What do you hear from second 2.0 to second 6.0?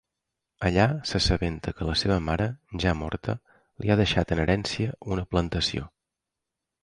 seva mare, ja morta, li ha deixat en herència una plantació.